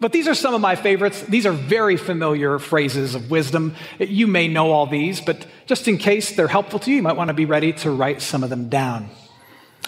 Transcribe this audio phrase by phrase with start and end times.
[0.00, 1.22] But these are some of my favorites.
[1.22, 3.74] These are very familiar phrases of wisdom.
[3.98, 7.16] You may know all these, but just in case they're helpful to you, you might
[7.16, 9.10] want to be ready to write some of them down.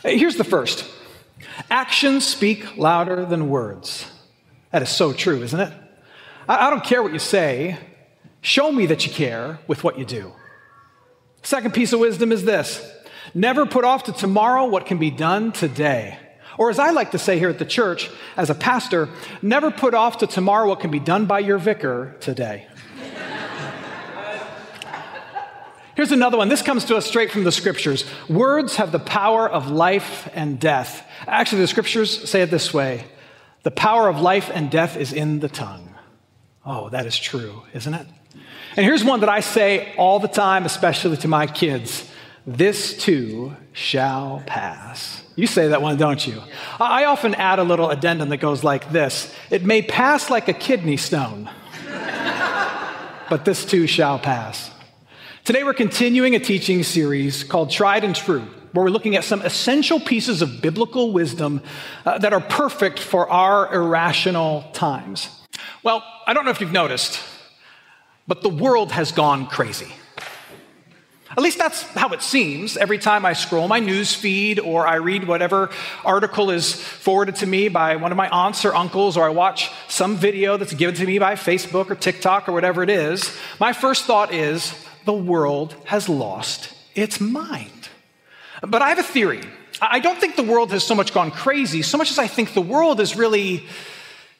[0.03, 0.91] Here's the first
[1.71, 4.11] Actions speak louder than words.
[4.73, 5.73] That is so true, isn't it?
[6.49, 7.79] I don't care what you say.
[8.41, 10.33] Show me that you care with what you do.
[11.43, 12.85] Second piece of wisdom is this
[13.35, 16.19] never put off to tomorrow what can be done today.
[16.59, 19.09] Or, as I like to say here at the church as a pastor,
[19.43, 22.67] never put off to tomorrow what can be done by your vicar today.
[25.97, 26.49] Here's another one.
[26.49, 28.05] This comes to us straight from the scriptures.
[28.29, 31.07] Words have the power of life and death.
[31.27, 33.05] Actually, the scriptures say it this way
[33.63, 35.95] the power of life and death is in the tongue.
[36.65, 38.07] Oh, that is true, isn't it?
[38.77, 42.10] And here's one that I say all the time, especially to my kids
[42.47, 45.23] this too shall pass.
[45.37, 46.43] You say that one, don't you?
[46.79, 50.53] I often add a little addendum that goes like this It may pass like a
[50.53, 51.51] kidney stone,
[53.29, 54.71] but this too shall pass.
[55.45, 59.43] Today we're continuing a teaching series called Tried and True, where we're looking at some
[59.43, 61.63] essential pieces of biblical wisdom
[62.05, 65.29] uh, that are perfect for our irrational times.
[65.83, 67.21] Well, I don't know if you've noticed,
[68.29, 69.93] but the world has gone crazy.
[71.33, 74.97] At least that's how it seems every time I scroll my news feed or I
[74.97, 75.71] read whatever
[76.05, 79.71] article is forwarded to me by one of my aunts or uncles or I watch
[79.87, 83.37] some video that's given to me by Facebook or TikTok or whatever it is.
[83.61, 84.75] My first thought is
[85.05, 87.89] the world has lost its mind.
[88.61, 89.43] But I have a theory.
[89.81, 92.55] I don't think the world has so much gone crazy, so much as I think
[92.55, 93.65] the world is really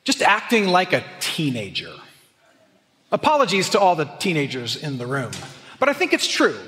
[0.03, 1.93] just acting like a teenager.
[3.13, 5.31] Apologies to all the teenagers in the room,
[5.79, 6.59] but I think it's true.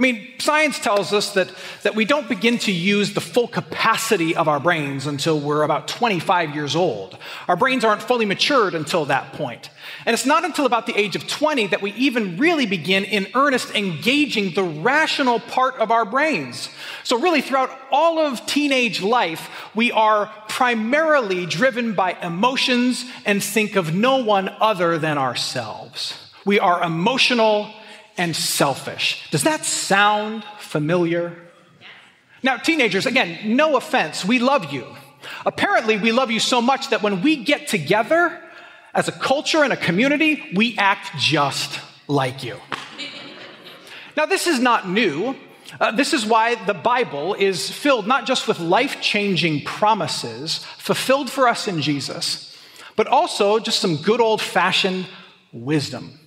[0.00, 1.52] I mean, science tells us that,
[1.82, 5.88] that we don't begin to use the full capacity of our brains until we're about
[5.88, 7.18] 25 years old.
[7.48, 9.68] Our brains aren't fully matured until that point.
[10.06, 13.26] And it's not until about the age of 20 that we even really begin in
[13.34, 16.70] earnest engaging the rational part of our brains.
[17.04, 23.76] So, really, throughout all of teenage life, we are primarily driven by emotions and think
[23.76, 26.16] of no one other than ourselves.
[26.46, 27.70] We are emotional
[28.20, 29.26] and selfish.
[29.30, 31.34] Does that sound familiar?
[32.42, 34.84] Now, teenagers, again, no offense, we love you.
[35.46, 38.38] Apparently, we love you so much that when we get together
[38.92, 42.58] as a culture and a community, we act just like you.
[44.18, 45.34] Now, this is not new.
[45.80, 51.30] Uh, this is why the Bible is filled not just with life changing promises fulfilled
[51.30, 52.54] for us in Jesus,
[52.96, 55.06] but also just some good old fashioned
[55.52, 56.19] wisdom.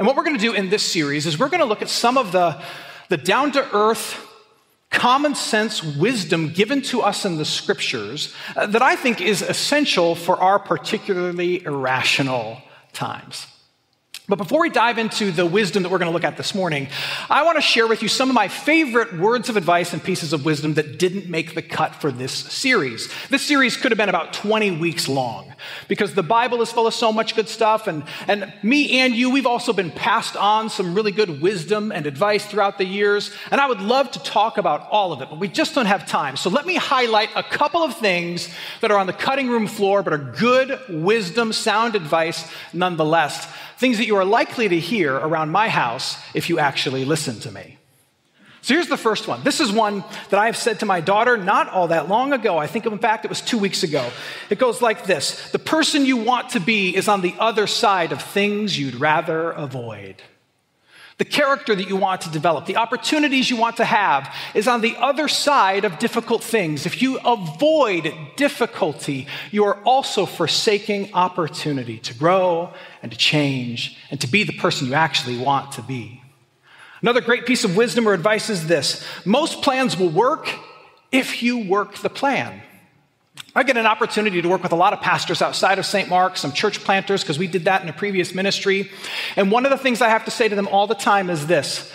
[0.00, 1.90] And what we're going to do in this series is we're going to look at
[1.90, 2.58] some of the,
[3.10, 4.26] the down to earth,
[4.88, 10.14] common sense wisdom given to us in the scriptures uh, that I think is essential
[10.14, 12.62] for our particularly irrational
[12.94, 13.46] times.
[14.30, 16.86] But before we dive into the wisdom that we're going to look at this morning,
[17.28, 20.32] I want to share with you some of my favorite words of advice and pieces
[20.32, 23.12] of wisdom that didn't make the cut for this series.
[23.28, 25.52] This series could have been about 20 weeks long
[25.88, 27.88] because the Bible is full of so much good stuff.
[27.88, 32.06] And, and me and you, we've also been passed on some really good wisdom and
[32.06, 33.32] advice throughout the years.
[33.50, 36.06] And I would love to talk about all of it, but we just don't have
[36.06, 36.36] time.
[36.36, 38.48] So let me highlight a couple of things
[38.80, 43.96] that are on the cutting room floor, but are good wisdom, sound advice nonetheless things
[43.96, 47.78] that you are likely to hear around my house if you actually listen to me.
[48.60, 49.42] So here's the first one.
[49.42, 52.58] This is one that I have said to my daughter not all that long ago.
[52.58, 54.06] I think, in fact, it was two weeks ago.
[54.50, 58.12] It goes like this The person you want to be is on the other side
[58.12, 60.16] of things you'd rather avoid.
[61.20, 64.80] The character that you want to develop, the opportunities you want to have, is on
[64.80, 66.86] the other side of difficult things.
[66.86, 72.72] If you avoid difficulty, you are also forsaking opportunity to grow
[73.02, 76.22] and to change and to be the person you actually want to be.
[77.02, 80.48] Another great piece of wisdom or advice is this most plans will work
[81.12, 82.62] if you work the plan.
[83.54, 86.08] I get an opportunity to work with a lot of pastors outside of St.
[86.08, 88.90] Mark, some church planters, because we did that in a previous ministry.
[89.34, 91.46] And one of the things I have to say to them all the time is
[91.46, 91.92] this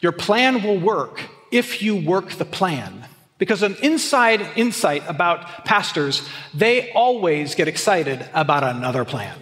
[0.00, 1.20] Your plan will work
[1.50, 3.06] if you work the plan.
[3.38, 9.36] Because an inside insight about pastors, they always get excited about another plan,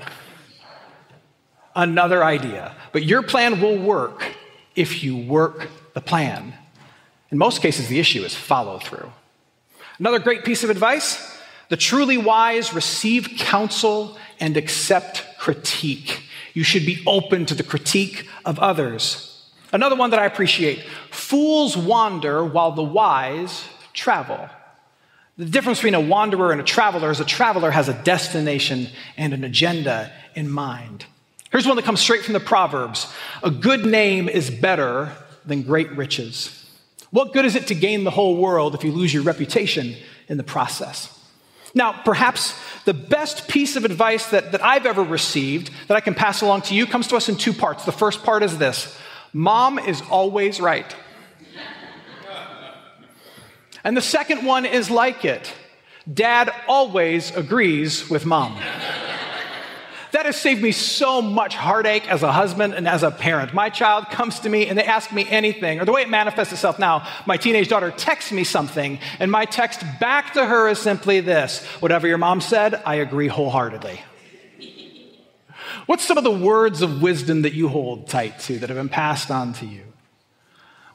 [1.77, 2.75] another idea.
[2.93, 4.25] But your plan will work
[4.75, 6.55] if you work the plan.
[7.31, 9.13] In most cases, the issue is follow through.
[9.99, 11.32] Another great piece of advice
[11.73, 16.23] the truly wise receive counsel and accept critique.
[16.53, 19.51] You should be open to the critique of others.
[19.73, 23.65] Another one that I appreciate fools wander while the wise
[23.95, 24.51] travel.
[25.39, 29.33] The difference between a wanderer and a traveler is a traveler has a destination and
[29.33, 31.07] an agenda in mind.
[31.51, 33.11] Here's one that comes straight from the Proverbs
[33.43, 35.11] A good name is better
[35.47, 36.71] than great riches.
[37.09, 39.97] What good is it to gain the whole world if you lose your reputation
[40.29, 41.19] in the process?
[41.75, 46.15] Now, perhaps the best piece of advice that, that I've ever received that I can
[46.15, 47.85] pass along to you comes to us in two parts.
[47.85, 48.97] The first part is this
[49.33, 50.95] Mom is always right.
[53.85, 55.53] And the second one is like it
[56.13, 58.59] Dad always agrees with mom.
[60.13, 63.55] That has saved me so much heartache as a husband and as a parent.
[63.55, 66.53] My child comes to me and they ask me anything, or the way it manifests
[66.53, 70.79] itself now, my teenage daughter texts me something, and my text back to her is
[70.79, 74.01] simply this Whatever your mom said, I agree wholeheartedly.
[75.87, 78.91] What's some of the words of wisdom that you hold tight to that have been
[78.91, 79.83] passed on to you?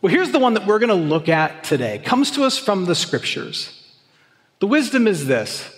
[0.02, 1.96] Well, here's the one that we're going to look at today.
[1.96, 3.84] It comes to us from the scriptures.
[4.60, 5.74] The wisdom is this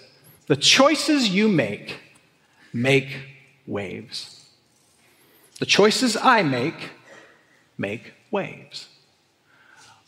[0.48, 2.00] the choices you make
[2.74, 3.29] make
[3.70, 4.50] waves.
[5.60, 6.90] The choices I make
[7.78, 8.90] make waves.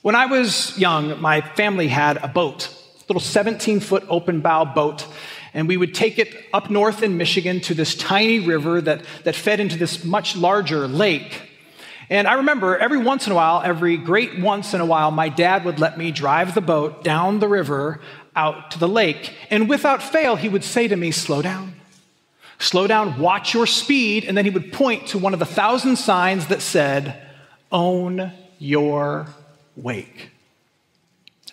[0.01, 4.65] When I was young, my family had a boat, a little 17 foot open bow
[4.65, 5.05] boat,
[5.53, 9.35] and we would take it up north in Michigan to this tiny river that, that
[9.35, 11.49] fed into this much larger lake.
[12.09, 15.29] And I remember every once in a while, every great once in a while, my
[15.29, 18.01] dad would let me drive the boat down the river
[18.35, 19.33] out to the lake.
[19.49, 21.80] And without fail, he would say to me, Slow down.
[22.61, 25.95] Slow down, watch your speed, and then he would point to one of the thousand
[25.95, 27.19] signs that said,
[27.71, 29.25] Own your
[29.75, 30.29] wake.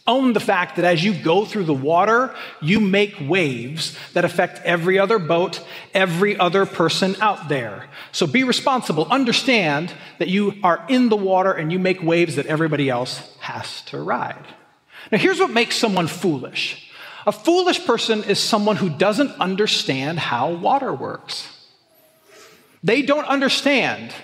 [0.07, 4.61] Own the fact that as you go through the water, you make waves that affect
[4.65, 5.65] every other boat,
[5.95, 7.89] every other person out there.
[8.13, 9.07] So be responsible.
[9.11, 13.81] Understand that you are in the water and you make waves that everybody else has
[13.83, 14.47] to ride.
[15.11, 16.88] Now, here's what makes someone foolish
[17.29, 21.47] a foolish person is someone who doesn't understand how water works.
[22.83, 24.15] They don't understand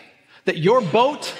[0.46, 1.34] that your boat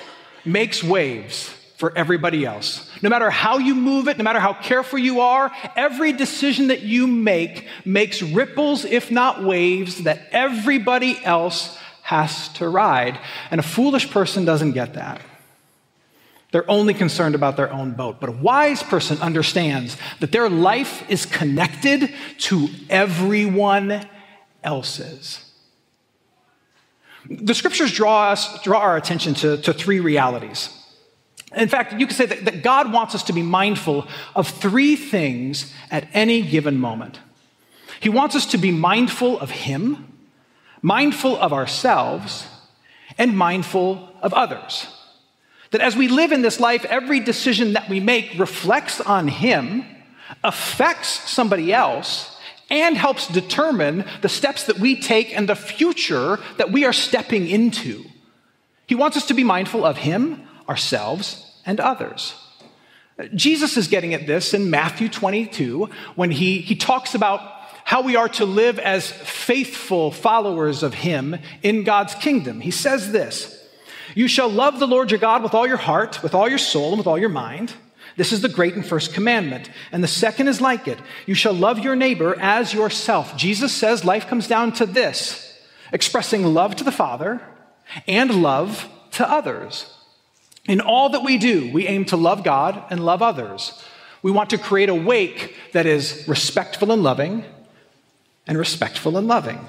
[0.45, 2.91] makes waves for everybody else.
[3.01, 6.83] No matter how you move it, no matter how careful you are, every decision that
[6.83, 13.19] you make makes ripples, if not waves, that everybody else has to ride.
[13.51, 15.23] And a foolish person doesn't get that.
[16.55, 18.21] They're only concerned about their own boat.
[18.21, 24.09] But a wise person understands that their life is connected to everyone
[24.63, 25.51] else's.
[27.29, 30.69] The scriptures draw, us, draw our attention to, to three realities.
[31.57, 34.07] In fact, you could say that, that God wants us to be mindful
[34.37, 37.19] of three things at any given moment.
[37.99, 40.07] He wants us to be mindful of Him,
[40.83, 42.47] mindful of ourselves,
[43.19, 44.87] and mindful of others.
[45.75, 49.85] That as we live in this life, every decision that we make reflects on Him,
[50.45, 52.39] affects somebody else,
[52.71, 57.49] and helps determine the steps that we take and the future that we are stepping
[57.49, 58.05] into.
[58.87, 62.37] He wants us to be mindful of Him, ourselves, and others.
[63.35, 67.41] Jesus is getting at this in Matthew 22 when he, he talks about
[67.83, 72.61] how we are to live as faithful followers of Him in God's kingdom.
[72.61, 73.54] He says this
[74.15, 76.91] you shall love the Lord your God with all your heart, with all your soul,
[76.91, 77.75] and with all your mind.
[78.17, 79.71] This is the great and first commandment.
[79.91, 83.37] And the second is like it you shall love your neighbor as yourself.
[83.37, 85.51] Jesus says life comes down to this
[85.93, 87.41] expressing love to the Father
[88.07, 89.93] and love to others.
[90.67, 93.83] In all that we do, we aim to love God and love others.
[94.23, 97.45] We want to create a wake that is respectful and loving,
[98.47, 99.69] and respectful and loving.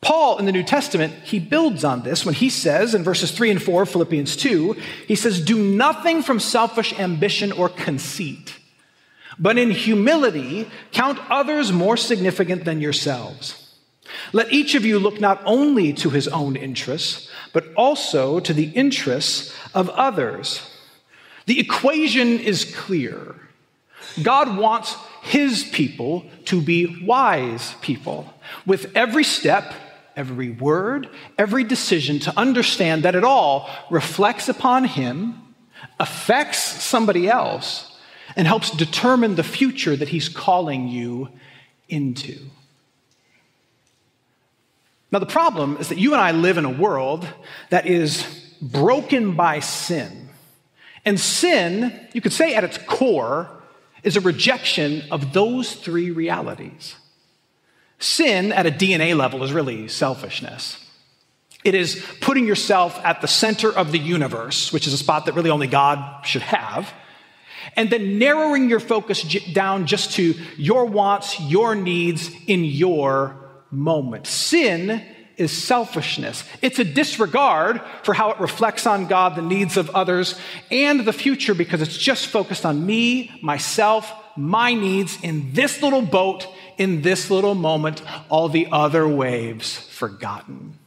[0.00, 3.50] Paul in the New Testament, he builds on this when he says in verses 3
[3.50, 4.76] and 4 of Philippians 2,
[5.08, 8.54] he says, Do nothing from selfish ambition or conceit,
[9.38, 13.76] but in humility count others more significant than yourselves.
[14.32, 18.70] Let each of you look not only to his own interests, but also to the
[18.70, 20.62] interests of others.
[21.46, 23.34] The equation is clear.
[24.22, 28.32] God wants his people to be wise people.
[28.66, 29.74] With every step,
[30.18, 31.08] every word,
[31.38, 35.40] every decision to understand that it all reflects upon him,
[36.00, 37.96] affects somebody else,
[38.36, 41.28] and helps determine the future that he's calling you
[41.88, 42.36] into.
[45.12, 47.26] Now, the problem is that you and I live in a world
[47.70, 48.26] that is
[48.60, 50.28] broken by sin.
[51.04, 53.48] And sin, you could say at its core,
[54.02, 56.96] is a rejection of those three realities.
[57.98, 60.84] Sin at a DNA level is really selfishness.
[61.64, 65.34] It is putting yourself at the center of the universe, which is a spot that
[65.34, 66.92] really only God should have,
[67.74, 73.36] and then narrowing your focus down just to your wants, your needs in your
[73.70, 74.26] moment.
[74.26, 75.02] Sin
[75.36, 76.44] is selfishness.
[76.62, 80.38] It's a disregard for how it reflects on God, the needs of others,
[80.70, 86.02] and the future because it's just focused on me, myself, my needs in this little
[86.02, 86.46] boat,
[86.78, 90.78] in this little moment, all the other waves forgotten.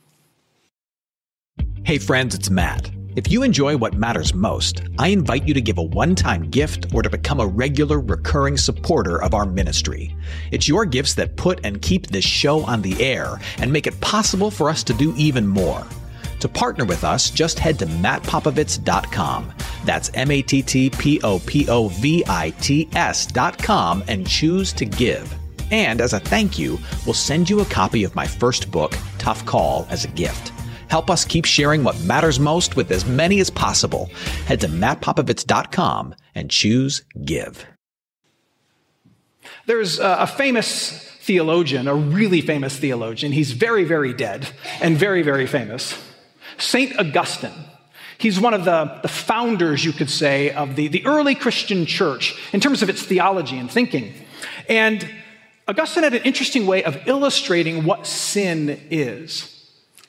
[1.83, 2.89] Hey, friends, it's Matt.
[3.15, 6.93] If you enjoy what matters most, I invite you to give a one time gift
[6.93, 10.15] or to become a regular, recurring supporter of our ministry.
[10.51, 13.99] It's your gifts that put and keep this show on the air and make it
[13.99, 15.85] possible for us to do even more.
[16.39, 19.53] To partner with us, just head to mattpopovits.com.
[19.83, 24.71] That's M A T T P O P O V I T S.com and choose
[24.73, 25.40] to give.
[25.71, 29.45] And as a thank you, we'll send you a copy of my first book, Tough
[29.45, 30.49] Call, as a gift.
[30.89, 34.09] Help us keep sharing what matters most with as many as possible.
[34.45, 37.65] Head to mattpopovits.com and choose Give.
[39.67, 43.31] There's a famous theologian, a really famous theologian.
[43.31, 44.49] He's very, very dead
[44.81, 45.97] and very, very famous.
[46.57, 46.99] St.
[46.99, 47.53] Augustine.
[48.17, 52.35] He's one of the, the founders, you could say, of the, the early Christian church
[52.51, 54.13] in terms of its theology and thinking.
[54.67, 55.09] And
[55.67, 59.57] Augustine had an interesting way of illustrating what sin is.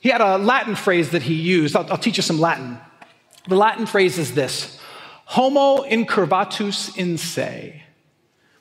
[0.01, 1.77] He had a Latin phrase that he used.
[1.77, 2.79] I'll, I'll teach you some Latin.
[3.49, 4.79] The Latin phrase is this
[5.27, 7.83] Homo incurvatus in se.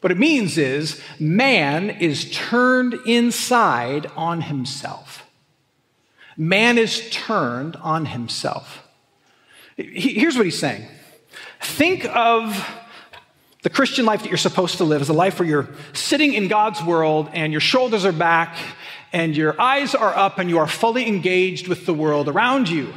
[0.01, 5.25] What it means is man is turned inside on himself.
[6.37, 8.87] Man is turned on himself.
[9.77, 10.87] Here's what he's saying
[11.61, 12.67] think of
[13.63, 16.47] the Christian life that you're supposed to live is a life where you're sitting in
[16.47, 18.57] God's world and your shoulders are back
[19.13, 22.91] and your eyes are up and you are fully engaged with the world around you.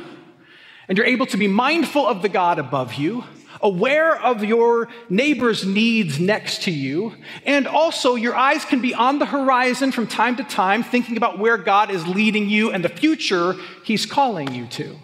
[0.88, 3.24] And you're able to be mindful of the God above you,
[3.60, 9.18] aware of your neighbor's needs next to you, and also your eyes can be on
[9.18, 12.88] the horizon from time to time, thinking about where God is leading you and the
[12.88, 14.96] future He's calling you to.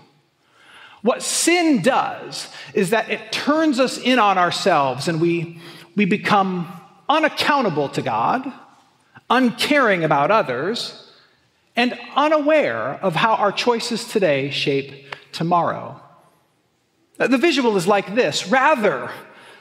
[1.02, 5.60] What sin does is that it turns us in on ourselves and we,
[5.96, 6.70] we become
[7.08, 8.52] unaccountable to God
[9.30, 11.06] uncaring about others,
[11.76, 15.98] and unaware of how our choices today shape tomorrow.
[17.18, 19.10] Uh, the visual is like this rather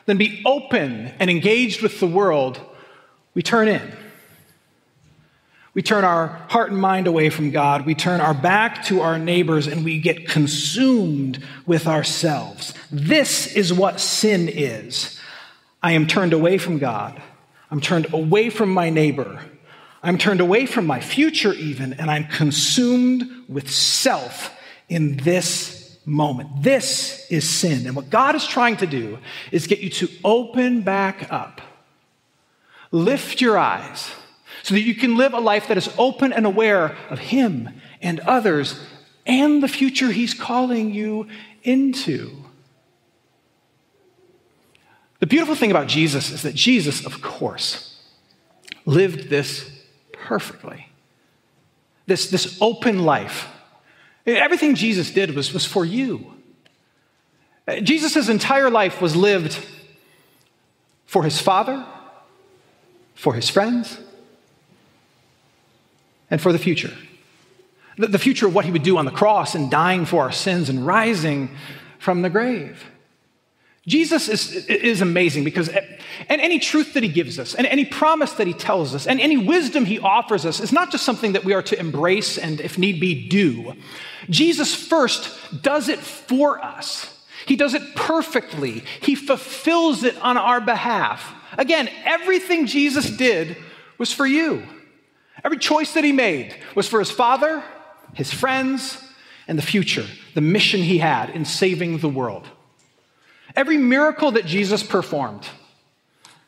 [0.08, 2.60] than be open and engaged with the world,
[3.36, 3.94] we turn in.
[5.80, 7.86] We turn our heart and mind away from God.
[7.86, 12.74] We turn our back to our neighbors and we get consumed with ourselves.
[12.92, 15.18] This is what sin is.
[15.82, 17.22] I am turned away from God.
[17.72, 19.40] I'm turned away from my neighbor.
[20.04, 24.54] I'm turned away from my future, even, and I'm consumed with self
[24.90, 26.62] in this moment.
[26.62, 27.88] This is sin.
[27.88, 29.18] And what God is trying to do
[29.50, 31.62] is get you to open back up,
[32.92, 34.12] lift your eyes,
[34.70, 37.70] so that you can live a life that is open and aware of Him
[38.04, 38.80] and others
[39.26, 41.28] and the future He's calling you
[41.64, 42.44] into.
[45.18, 48.00] The beautiful thing about Jesus is that Jesus, of course,
[48.86, 49.72] lived this
[50.14, 50.90] perfectly.
[52.06, 53.48] This, this open life.
[54.28, 56.36] Everything Jesus did was, was for you.
[57.82, 59.66] Jesus' entire life was lived
[61.08, 61.84] for his Father,
[63.16, 63.98] for his friends,
[66.30, 66.94] and for the future.
[67.98, 70.70] The, future of what he would do on the cross and dying for our sins
[70.70, 71.50] and rising
[71.98, 72.86] from the grave.
[73.86, 75.70] Jesus is, is amazing because
[76.28, 79.22] and any truth that he gives us, and any promise that he tells us, and
[79.22, 82.60] any wisdom he offers us is not just something that we are to embrace and,
[82.60, 83.74] if need be, do.
[84.30, 87.16] Jesus first does it for us.
[87.46, 88.84] He does it perfectly.
[89.02, 91.34] He fulfills it on our behalf.
[91.58, 93.58] Again, everything Jesus did
[93.98, 94.64] was for you.
[95.44, 97.64] Every choice that he made was for his father,
[98.14, 99.04] his friends,
[99.48, 100.06] and the future,
[100.36, 102.48] the mission he had in saving the world.
[103.56, 105.48] Every miracle that Jesus performed,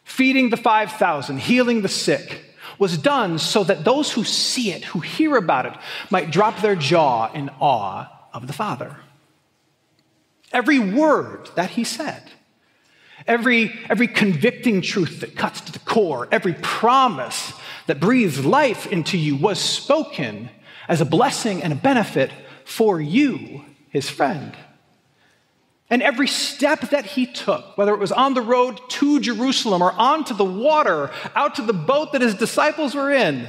[0.04, 2.44] feeding the 5,000, healing the sick,
[2.78, 5.74] was done so that those who see it, who hear about it,
[6.10, 8.98] might drop their jaw in awe of the Father.
[10.52, 12.24] Every word that he said,
[13.28, 17.54] every, every convicting truth that cuts to the core, every promise
[17.88, 20.50] that breathes life into you was spoken
[20.88, 22.32] as a blessing and a benefit
[22.66, 24.56] for you, his friend.
[25.92, 29.92] And every step that he took, whether it was on the road to Jerusalem or
[29.92, 33.46] onto the water, out to the boat that his disciples were in,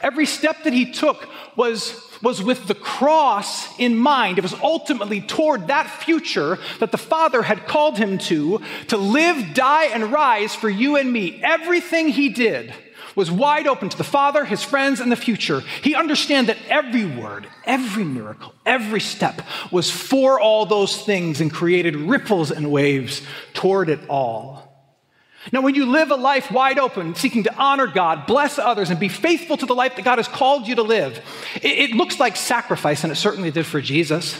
[0.00, 4.38] every step that he took was, was with the cross in mind.
[4.38, 9.52] It was ultimately toward that future that the Father had called him to, to live,
[9.52, 11.42] die, and rise for you and me.
[11.42, 12.72] Everything he did
[13.14, 15.60] was wide open to the Father, his friends, and the future.
[15.82, 21.52] He understood that every word, every miracle, every step was for all those things and
[21.52, 23.22] created ripples and waves
[23.54, 24.72] toward it all.
[25.50, 29.00] Now, when you live a life wide open, seeking to honor God, bless others, and
[29.00, 31.20] be faithful to the life that God has called you to live,
[31.56, 34.38] it, it looks like sacrifice, and it certainly did for Jesus.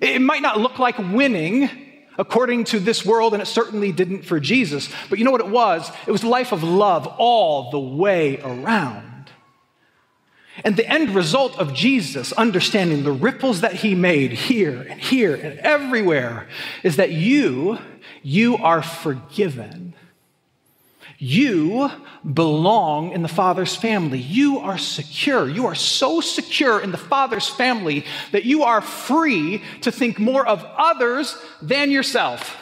[0.00, 1.89] It might not look like winning,
[2.20, 4.90] according to this world, and it certainly didn't for Jesus.
[5.08, 5.90] But you know what it was?
[6.06, 9.30] It was a life of love all the way around.
[10.62, 15.34] And the end result of Jesus understanding the ripples that he made here and here
[15.34, 16.46] and everywhere
[16.82, 17.78] is that you,
[18.22, 19.94] you are forgiven
[21.22, 21.90] you
[22.32, 24.18] belong in the Father's family.
[24.18, 25.46] You are secure.
[25.46, 30.46] You are so secure in the Father's family that you are free to think more
[30.46, 32.56] of others than yourself.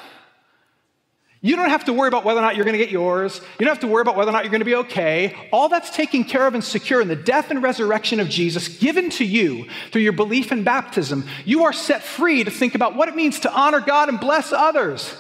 [1.41, 3.41] You don't have to worry about whether or not you're going to get yours.
[3.61, 5.37] You don't have to worry about whether or not you're going to be okay.
[5.53, 9.09] All that's taken care of and secure in the death and resurrection of Jesus given
[9.11, 11.29] to you through your belief in baptism.
[11.45, 14.53] You are set free to think about what it means to honor God and bless
[14.53, 15.15] others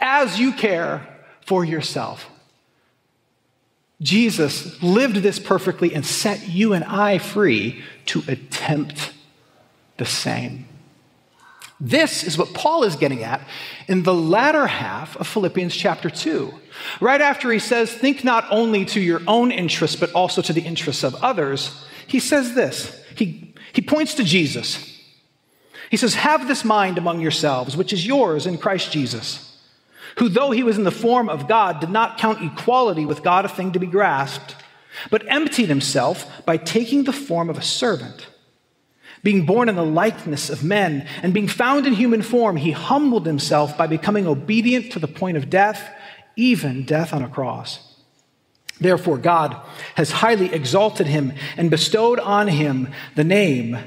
[0.00, 1.06] as you care
[1.46, 2.28] for yourself.
[4.02, 9.12] Jesus lived this perfectly and set you and I free to attempt
[9.96, 10.66] the same.
[11.78, 13.46] This is what Paul is getting at
[13.88, 16.52] in the latter half of Philippians chapter 2.
[17.00, 20.62] Right after he says, Think not only to your own interests, but also to the
[20.62, 23.04] interests of others, he says this.
[23.16, 25.00] He, he points to Jesus.
[25.90, 29.51] He says, Have this mind among yourselves, which is yours in Christ Jesus
[30.18, 33.44] who, though he was in the form of God, did not count equality with God
[33.44, 34.56] a thing to be grasped,
[35.10, 38.26] but emptied himself by taking the form of a servant.
[39.22, 43.24] Being born in the likeness of men and being found in human form, he humbled
[43.24, 45.88] himself by becoming obedient to the point of death,
[46.36, 47.88] even death on a cross.
[48.80, 49.56] Therefore, God
[49.94, 53.78] has highly exalted him and bestowed on him the name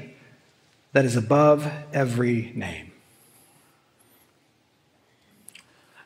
[0.92, 2.92] that is above every name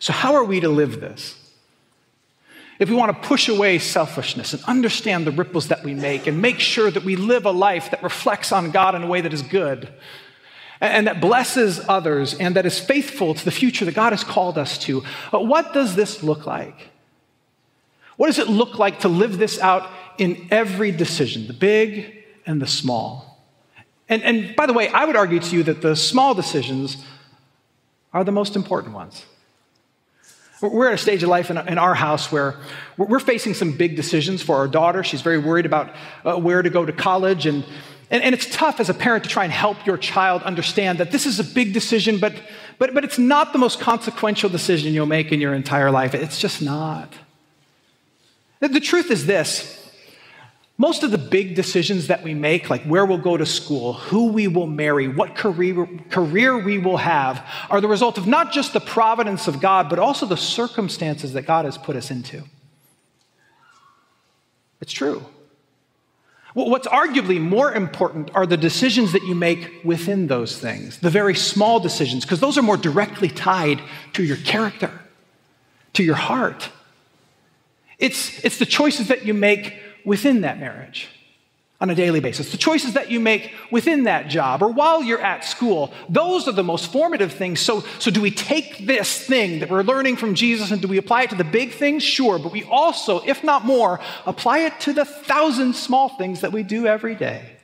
[0.00, 1.36] So, how are we to live this?
[2.80, 6.40] If we want to push away selfishness and understand the ripples that we make and
[6.40, 9.34] make sure that we live a life that reflects on God in a way that
[9.34, 9.92] is good
[10.80, 14.56] and that blesses others and that is faithful to the future that God has called
[14.56, 16.90] us to, uh, what does this look like?
[18.16, 22.62] What does it look like to live this out in every decision, the big and
[22.62, 23.44] the small?
[24.08, 26.96] And, and by the way, I would argue to you that the small decisions
[28.14, 29.26] are the most important ones.
[30.60, 32.54] We're at a stage of life in, our house where
[32.98, 35.02] we're facing some big decisions for our daughter.
[35.02, 35.94] She's very worried about
[36.24, 37.46] uh, where to go to college.
[37.46, 37.64] And,
[38.10, 41.12] and, and, it's tough as a parent to try and help your child understand that
[41.12, 42.34] this is a big decision, but,
[42.78, 46.14] but, but it's not the most consequential decision you'll make in your entire life.
[46.14, 47.10] It's just not.
[48.60, 49.79] The truth is this
[50.80, 54.28] most of the big decisions that we make, like where we'll go to school, who
[54.28, 58.72] we will marry, what career, career we will have, are the result of not just
[58.72, 62.44] the providence of God, but also the circumstances that God has put us into.
[64.80, 65.26] It's true.
[66.54, 71.34] What's arguably more important are the decisions that you make within those things, the very
[71.34, 73.82] small decisions, because those are more directly tied
[74.14, 74.90] to your character,
[75.92, 76.70] to your heart.
[77.98, 81.08] It's, it's the choices that you make within that marriage
[81.80, 85.20] on a daily basis, the choices that you make within that job or while you're
[85.20, 87.58] at school, those are the most formative things.
[87.58, 90.98] So, so do we take this thing that we're learning from Jesus and do we
[90.98, 92.02] apply it to the big things?
[92.02, 96.52] Sure, but we also, if not more, apply it to the thousand small things that
[96.52, 97.56] we do every day.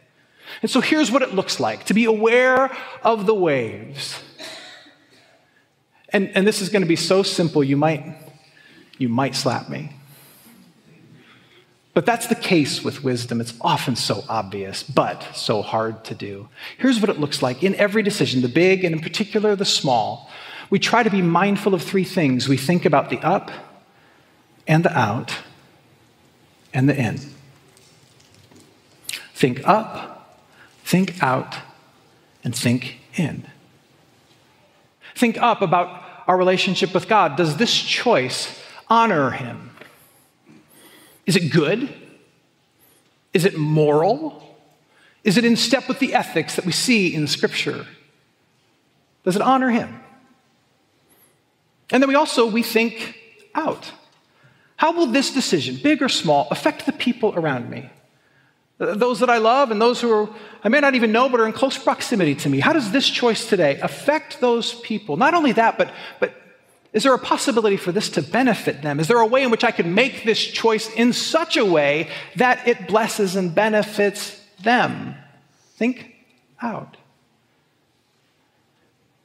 [0.63, 4.19] And so here's what it looks like to be aware of the waves.
[6.11, 8.17] And, and this is going to be so simple, you might,
[8.97, 9.96] you might slap me.
[11.97, 13.41] But that's the case with wisdom.
[13.41, 16.51] It's often so obvious, but so hard to do.
[16.77, 20.31] Here's what it looks like in every decision, the big and in particular the small.
[20.69, 22.51] we try to be mindful of three things.
[22.51, 23.51] We think about the up
[24.67, 25.39] and the out
[26.75, 27.19] and the in.
[29.33, 30.39] Think up,
[30.85, 31.57] think out,
[32.45, 33.47] and think in.
[35.15, 37.37] Think up about our relationship with God.
[37.37, 39.71] Does this choice honor Him?
[41.27, 41.93] Is it good?
[43.33, 44.43] Is it moral?
[45.25, 47.87] Is it in step with the ethics that we see in Scripture?
[49.25, 50.01] Does it honor Him?
[51.91, 53.19] And then we also we think
[53.55, 53.93] out.
[54.77, 57.91] How will this decision, big or small, affect the people around me?
[58.79, 60.29] Those that I love and those who are,
[60.63, 62.61] I may not even know but are in close proximity to me.
[62.61, 65.17] How does this choice today affect those people?
[65.17, 66.35] Not only that, but, but
[66.97, 68.99] is there a possibility for this to benefit them?
[68.99, 72.09] Is there a way in which I could make this choice in such a way
[72.37, 75.15] that it blesses and benefits them?
[75.75, 76.15] Think
[76.63, 76.97] out.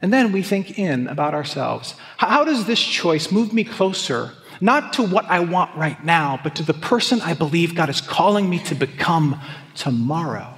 [0.01, 1.95] And then we think in about ourselves.
[2.17, 6.55] How does this choice move me closer, not to what I want right now, but
[6.55, 9.39] to the person I believe God is calling me to become
[9.75, 10.57] tomorrow?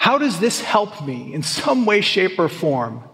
[0.00, 3.04] How does this help me in some way, shape, or form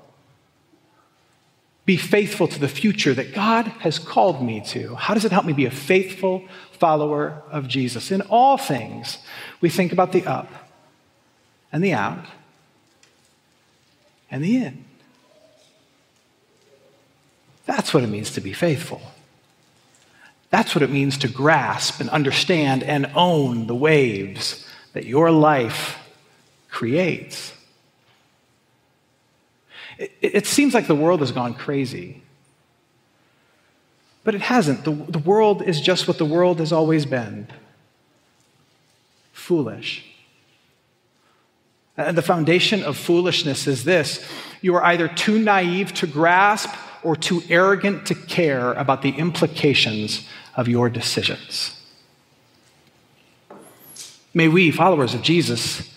[1.84, 4.94] be faithful to the future that God has called me to?
[4.94, 8.10] How does it help me be a faithful follower of Jesus?
[8.10, 9.18] In all things,
[9.60, 10.48] we think about the up
[11.72, 12.24] and the out
[14.30, 14.84] and the in.
[17.66, 19.02] That's what it means to be faithful.
[20.50, 25.98] That's what it means to grasp and understand and own the waves that your life
[26.68, 27.52] creates.
[29.98, 32.22] It, it, seems like the world has gone crazy,
[34.24, 34.84] but it hasn't.
[34.84, 37.48] The, the world is just what the world has always been
[39.32, 40.04] foolish.
[41.96, 44.26] And the foundation of foolishness is this
[44.60, 46.70] you are either too naive to grasp
[47.02, 50.26] or too arrogant to care about the implications
[50.56, 51.78] of your decisions.
[54.34, 55.90] May we, followers of Jesus,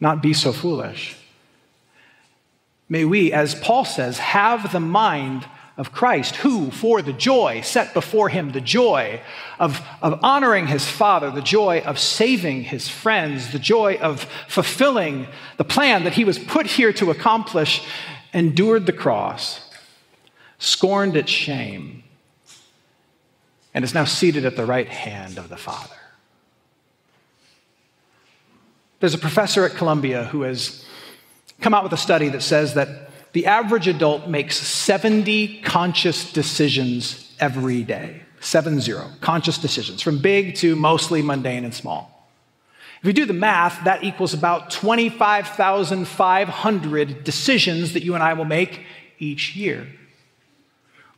[0.00, 1.16] not be so foolish.
[2.94, 7.92] May we, as Paul says, have the mind of Christ, who, for the joy set
[7.92, 9.20] before him, the joy
[9.58, 15.26] of, of honoring his Father, the joy of saving his friends, the joy of fulfilling
[15.56, 17.82] the plan that he was put here to accomplish,
[18.32, 19.68] endured the cross,
[20.58, 22.04] scorned its shame,
[23.74, 25.96] and is now seated at the right hand of the Father.
[29.00, 30.84] There's a professor at Columbia who has
[31.60, 37.32] come out with a study that says that the average adult makes 70 conscious decisions
[37.40, 38.20] every day.
[38.40, 39.10] Seven zero.
[39.20, 42.28] Conscious decisions, from big to mostly mundane and small.
[43.00, 48.44] If you do the math, that equals about 25,500 decisions that you and I will
[48.44, 48.86] make
[49.18, 49.88] each year.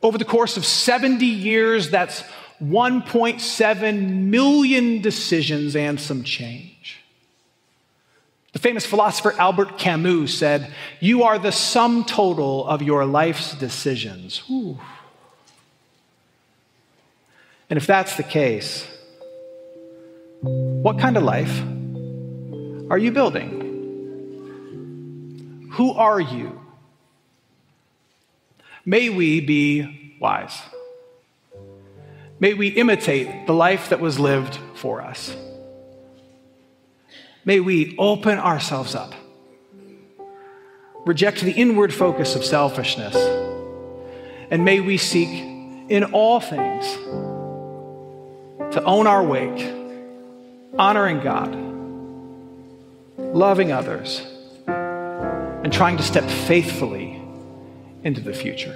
[0.01, 2.23] Over the course of 70 years, that's
[2.61, 6.76] 1.7 million decisions and some change.
[8.57, 14.41] The famous philosopher Albert Camus said, You are the sum total of your life's decisions.
[17.69, 18.87] And if that's the case,
[20.41, 21.61] what kind of life
[22.89, 23.59] are you building?
[25.73, 26.59] Who are you?
[28.87, 30.59] May we be wise.
[32.39, 35.35] May we imitate the life that was lived for us
[37.47, 39.15] may we open ourselves up,
[41.05, 43.15] reject the inward focus of selfishness,
[44.51, 45.29] and may we seek
[45.87, 46.85] in all things
[48.73, 49.73] to own our weight,
[50.77, 51.55] honoring God,
[53.17, 54.27] loving others,
[54.67, 57.21] and trying to step faithfully
[58.03, 58.75] into the future.